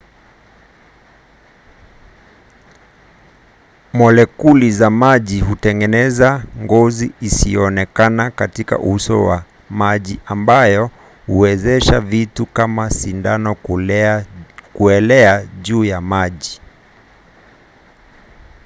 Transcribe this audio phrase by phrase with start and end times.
[3.93, 10.89] molekuli za maji hutengeneza ngozi isiyoonekana katika uso wa maji ambayo
[11.27, 13.55] huwezesha vitu kama sindano
[14.73, 16.61] kuelea juu ya maji